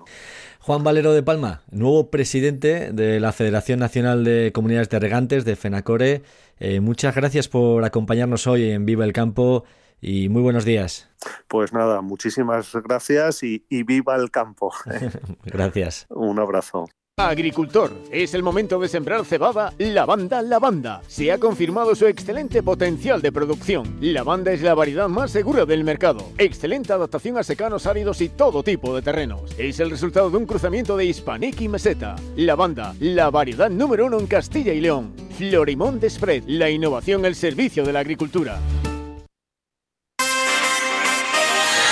[0.61, 5.57] Juan Valero de Palma, nuevo presidente de la Federación Nacional de Comunidades de Regantes de
[5.57, 6.23] FENACORE.
[6.59, 9.65] Eh, muchas gracias por acompañarnos hoy en Viva el Campo
[10.01, 11.11] y muy buenos días.
[11.49, 14.73] Pues nada, muchísimas gracias y, viva el campo.
[15.45, 16.07] gracias.
[16.09, 16.87] Un abrazo.
[17.29, 21.03] Agricultor, es el momento de sembrar cebada Lavanda Lavanda.
[21.07, 23.99] Se ha confirmado su excelente potencial de producción.
[24.01, 26.25] Lavanda es la variedad más segura del mercado.
[26.39, 29.43] Excelente adaptación a secanos áridos y todo tipo de terrenos.
[29.59, 32.17] Es el resultado de un cruzamiento de Hispanic y Meseta.
[32.37, 35.13] Lavanda, la variedad número uno en Castilla y León.
[35.37, 38.59] Florimón de Spread, la innovación al servicio de la agricultura.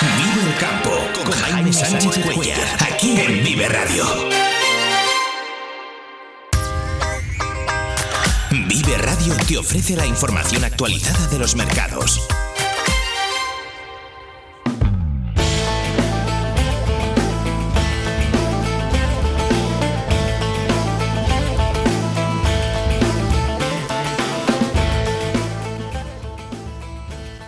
[0.01, 4.38] Vive el campo con Jaime Sánchez Cuellar, aquí en Vive Radio.
[8.97, 12.19] Radio te ofrece la información actualizada de los mercados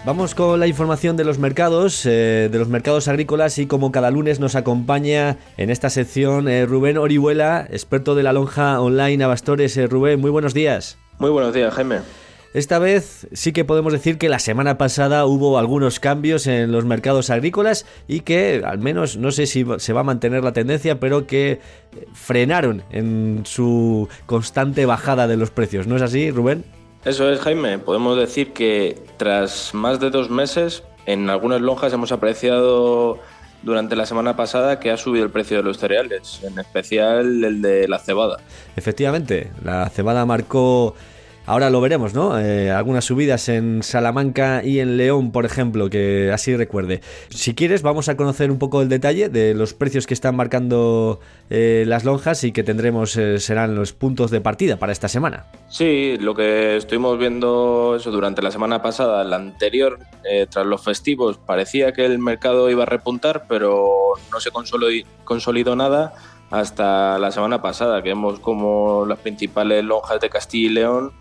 [0.03, 4.09] Vamos con la información de los mercados, eh, de los mercados agrícolas y como cada
[4.09, 9.77] lunes nos acompaña en esta sección eh, Rubén Orihuela, experto de la lonja online Abastores.
[9.77, 11.00] Eh, Rubén, muy buenos días.
[11.21, 11.99] Muy buenos días, Jaime.
[12.55, 16.83] Esta vez sí que podemos decir que la semana pasada hubo algunos cambios en los
[16.83, 20.99] mercados agrícolas y que al menos no sé si se va a mantener la tendencia,
[20.99, 21.59] pero que
[22.15, 25.85] frenaron en su constante bajada de los precios.
[25.85, 26.65] ¿No es así, Rubén?
[27.05, 27.77] Eso es, Jaime.
[27.77, 33.19] Podemos decir que tras más de dos meses, en algunas lonjas hemos apreciado
[33.63, 37.61] durante la semana pasada que ha subido el precio de los cereales, en especial el
[37.61, 38.37] de la cebada.
[38.75, 40.95] Efectivamente, la cebada marcó
[41.47, 42.39] Ahora lo veremos, ¿no?
[42.39, 47.01] Eh, algunas subidas en Salamanca y en León, por ejemplo, que así recuerde.
[47.29, 51.19] Si quieres, vamos a conocer un poco el detalle de los precios que están marcando
[51.49, 55.47] eh, las lonjas y que tendremos eh, serán los puntos de partida para esta semana.
[55.67, 59.97] Sí, lo que estuvimos viendo eso durante la semana pasada, la anterior,
[60.51, 64.51] tras los festivos, parecía que el mercado iba a repuntar, pero no se
[65.23, 66.13] consolidó nada
[66.51, 71.13] hasta la semana pasada, que vemos como las principales lonjas de Castilla y León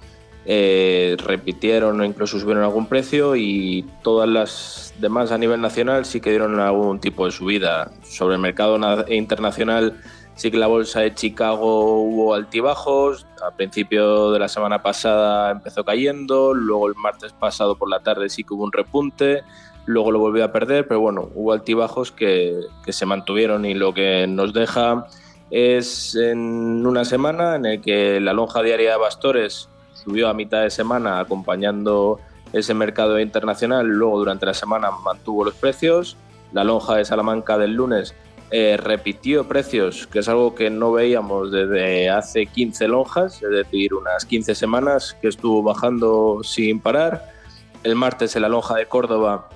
[0.46, 6.20] eh, repitieron o incluso subieron algún precio y todas las demás a nivel nacional sí
[6.20, 7.90] que dieron algún tipo de subida.
[8.02, 10.00] Sobre el mercado internacional
[10.34, 15.84] sí que la bolsa de Chicago hubo altibajos, al principio de la semana pasada empezó
[15.84, 19.42] cayendo, luego el martes pasado por la tarde sí que hubo un repunte,
[19.84, 23.92] luego lo volvió a perder, pero bueno, hubo altibajos que, que se mantuvieron y lo
[23.92, 25.06] que nos deja
[25.50, 29.68] es en una semana en el que la lonja diaria de Bastores
[30.04, 32.20] subió a mitad de semana acompañando
[32.52, 36.16] ese mercado internacional, luego durante la semana mantuvo los precios,
[36.52, 38.14] la lonja de Salamanca del lunes
[38.52, 43.94] eh, repitió precios, que es algo que no veíamos desde hace 15 lonjas, es decir,
[43.94, 47.30] unas 15 semanas que estuvo bajando sin parar.
[47.84, 49.48] El martes en la lonja de Córdoba,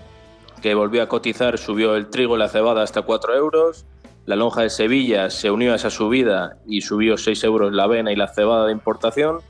[0.63, 3.85] que volvió a cotizar, subió el trigo y la cebada hasta 4 euros.
[4.27, 8.13] La lonja de Sevilla se unió a esa subida y subió 6 euros la avena
[8.13, 9.41] y la cebada de importación.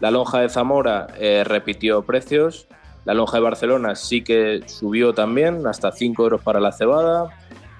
[0.00, 2.66] La lonja de Zamora eh, repitió precios.
[3.04, 7.28] La lonja de Barcelona sí que subió también, hasta 5 euros para la cebada.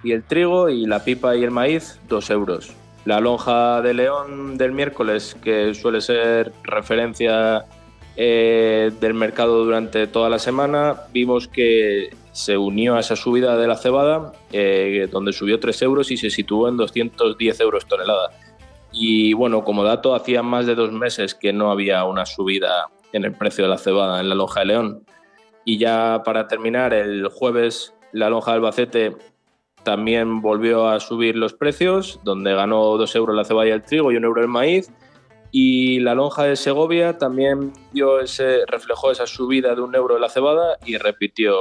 [0.02, 2.72] Y el trigo y la pipa y el maíz, 2 euros.
[3.04, 7.64] La lonja de León del miércoles, que suele ser referencia
[8.16, 13.66] eh, del mercado durante toda la semana, vimos que se unió a esa subida de
[13.66, 18.30] la cebada, eh, donde subió 3 euros y se situó en 210 euros tonelada.
[18.92, 23.24] Y bueno, como dato, hacía más de dos meses que no había una subida en
[23.24, 25.05] el precio de la cebada en la lonja de León.
[25.64, 29.16] Y ya para terminar, el jueves la lonja de Albacete
[29.83, 34.12] también volvió a subir los precios, donde ganó dos euros la cebada y el trigo
[34.12, 34.92] y un euro el maíz.
[35.53, 40.20] Y la lonja de Segovia también dio ese, reflejó esa subida de un euro de
[40.20, 41.57] la cebada y repitió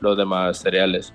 [0.00, 1.12] los demás cereales.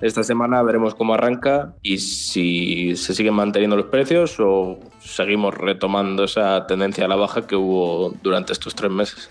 [0.00, 6.24] Esta semana veremos cómo arranca y si se siguen manteniendo los precios o seguimos retomando
[6.24, 9.28] esa tendencia a la baja que hubo durante estos tres meses.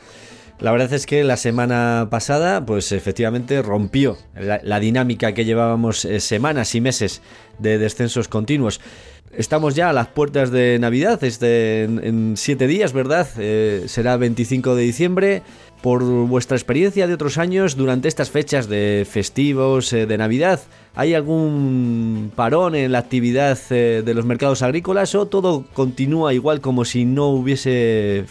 [0.60, 6.20] La verdad es que la semana pasada, pues efectivamente rompió la, dinámica que llevábamos eh,
[6.20, 7.22] semanas y meses
[7.60, 8.82] de descensos continuos.
[9.32, 13.28] Estamos ya a las puertas de Navidad, este, en, siete días, ¿verdad?
[13.38, 15.44] Eh, será 25 de diciembre.
[15.82, 20.60] Por vuestra experiencia de otros años, durante estas fechas de festivos, eh, de Navidad,
[20.96, 26.62] ¿hay algún parón en la actividad eh, de los mercados agrícolas o todo continúa igual
[26.62, 28.26] como si no hubiese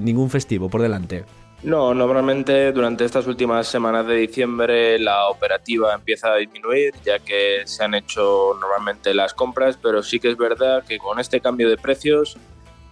[0.00, 1.24] ningún festivo por delante?
[1.62, 7.62] No, normalmente durante estas últimas semanas de diciembre la operativa empieza a disminuir ya que
[7.64, 11.68] se han hecho normalmente las compras, pero sí que es verdad que con este cambio
[11.68, 12.36] de precios,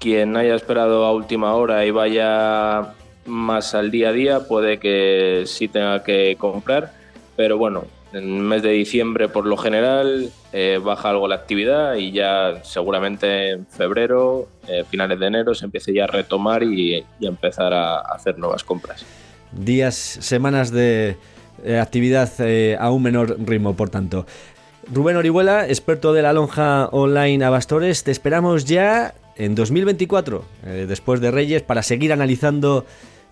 [0.01, 2.95] quien haya esperado a última hora y vaya
[3.27, 6.93] más al día a día puede que sí tenga que comprar,
[7.37, 11.97] pero bueno, en el mes de diciembre, por lo general, eh, baja algo la actividad
[11.97, 16.95] y ya seguramente en febrero, eh, finales de enero, se empiece ya a retomar y,
[17.01, 19.05] a empezar a, hacer nuevas compras.
[19.53, 21.16] Días, semanas de
[21.64, 22.31] eh, actividad
[22.79, 24.27] a un menor ritmo, por tanto.
[24.93, 30.45] Rubén Orihuela, experto de la lonja online Abastores, te esperamos ya en 2024,
[30.87, 32.85] después de Reyes, para seguir analizando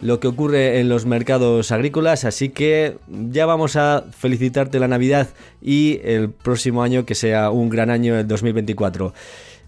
[0.03, 5.29] lo que ocurre en los mercados agrícolas, así que ya vamos a felicitarte la Navidad
[5.63, 9.15] y el próximo año que sea un gran año el 2024.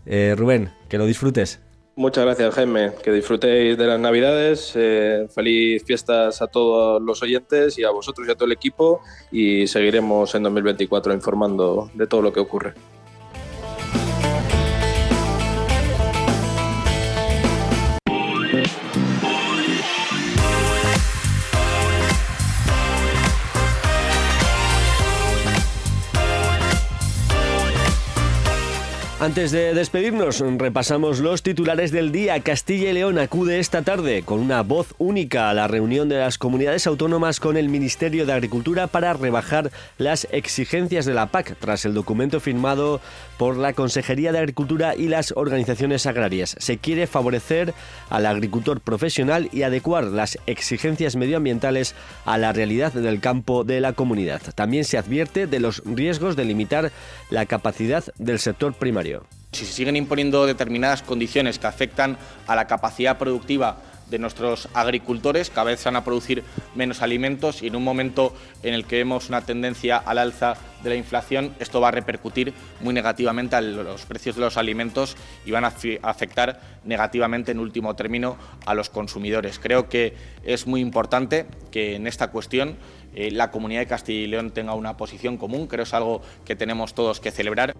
[0.07, 1.61] Eh, Rubén, que lo disfrutes.
[1.97, 2.91] Muchas gracias, Jaime.
[3.05, 4.72] Que disfrutéis de las Navidades.
[4.74, 9.01] Eh, feliz fiestas a todos los oyentes y a vosotros y a todo el equipo.
[9.30, 12.74] Y seguiremos en 2024 informando de todo lo que ocurre.
[29.25, 32.39] Antes de despedirnos, repasamos los titulares del día.
[32.41, 36.37] Castilla y León acude esta tarde con una voz única a la reunión de las
[36.37, 41.87] comunidades autónomas con el Ministerio de Agricultura para rebajar las exigencias de la PAC tras
[41.87, 43.01] el documento firmado
[43.39, 46.55] por la Consejería de Agricultura y las organizaciones agrarias.
[46.59, 47.72] Se quiere favorecer
[48.11, 51.95] al agricultor profesional y adecuar las exigencias medioambientales
[52.27, 54.43] a la realidad del campo de la comunidad.
[54.55, 56.93] También se advierte de los riesgos de limitar
[57.31, 59.13] la capacidad del sector primario.
[59.52, 63.78] Si se siguen imponiendo determinadas condiciones que afectan a la capacidad productiva
[64.10, 66.44] de nuestros agricultores, cada vez se van a producir
[66.74, 70.90] menos alimentos y en un momento en el que vemos una tendencia al alza de
[70.90, 75.52] la inflación, esto va a repercutir muy negativamente a los precios de los alimentos y
[75.52, 78.36] van a afectar negativamente en último término
[78.66, 79.58] a los consumidores.
[79.58, 82.76] Creo que es muy importante que en esta cuestión
[83.14, 85.66] eh, la comunidad de Castilla y León tenga una posición común.
[85.66, 87.74] Creo que es algo que tenemos todos que celebrar.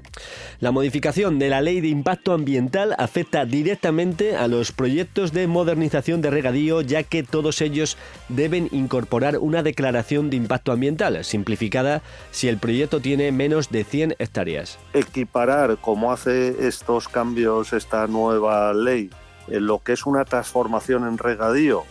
[0.61, 6.21] La modificación de la ley de impacto ambiental afecta directamente a los proyectos de modernización
[6.21, 7.97] de regadío, ya que todos ellos
[8.29, 14.17] deben incorporar una declaración de impacto ambiental, simplificada si el proyecto tiene menos de 100
[14.19, 14.79] hectáreas.
[14.93, 19.11] Equiparar, como hace estos cambios esta nueva ley,
[19.49, 21.85] en lo que es una transformación en regadío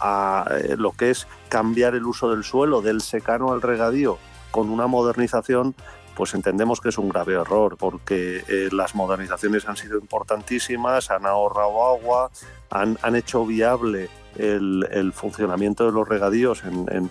[0.00, 4.18] a eh, lo que es cambiar el uso del suelo, del secano al regadío,
[4.50, 5.74] con una modernización,
[6.14, 11.26] pues entendemos que es un grave error, porque eh, las modernizaciones han sido importantísimas, han
[11.26, 12.30] ahorrado agua,
[12.70, 17.10] han, hecho viable el, funcionamiento de los regadíos en,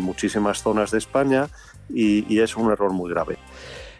[0.00, 1.48] muchísimas zonas de España
[1.88, 3.38] y es un error muy grave.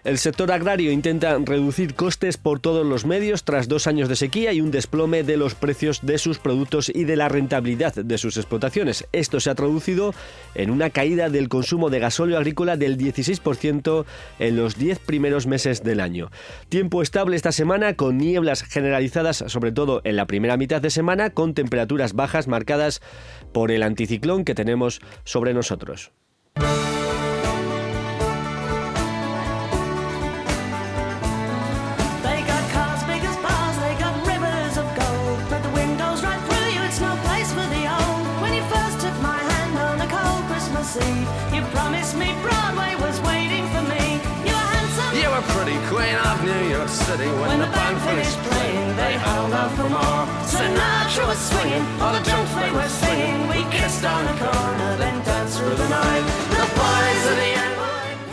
[0.08, 4.54] El sector agrario intenta reducir costes por todos los medios tras dos años de sequía
[4.54, 8.38] y un desplome de los precios de sus productos y de la rentabilidad de sus
[8.38, 9.06] explotaciones.
[9.12, 10.14] Esto se ha traducido
[10.54, 14.06] en una caída del consumo de gasóleo agrícola del 16%
[14.38, 16.30] en los 10 primeros meses del año.
[16.70, 21.28] Tiempo estable esta semana con nieblas generalizadas, sobre todo en la primera mitad de semana,
[21.28, 23.02] con temperaturas bajas marcadas
[23.52, 26.12] por el anticiclón que tenemos sobre nosotros.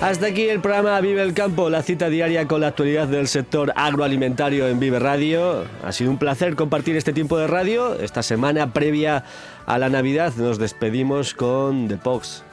[0.01, 3.74] Hasta aquí el programa Vive el Campo, la cita diaria con la actualidad del sector
[3.76, 5.63] agroalimentario en Vive Radio.
[5.84, 7.99] Ha sido un placer compartir este tiempo de radio.
[7.99, 9.24] Esta semana previa
[9.66, 12.43] a la Navidad nos despedimos con The Pox.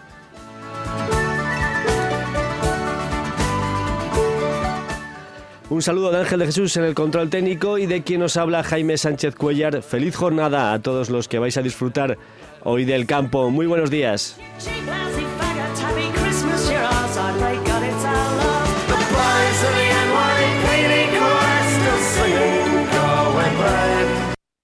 [5.72, 8.62] Un saludo de Ángel de Jesús en el control técnico y de quien nos habla
[8.62, 9.80] Jaime Sánchez Cuellar.
[9.80, 12.18] Feliz jornada a todos los que vais a disfrutar
[12.62, 13.48] hoy del campo.
[13.48, 14.36] Muy buenos días.